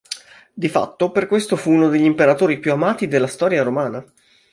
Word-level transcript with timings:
Di 0.51 0.67
fatto 0.67 1.11
per 1.11 1.27
questo 1.27 1.55
fu 1.55 1.69
uno 1.69 1.87
degli 1.87 2.05
imperatori 2.05 2.57
più 2.57 2.71
amati 2.71 3.07
della 3.07 3.27
storia 3.27 3.61
romana. 3.61 4.03